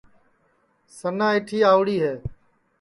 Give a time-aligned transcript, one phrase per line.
[0.97, 2.15] سنا ایٹھی آئوڑی ہے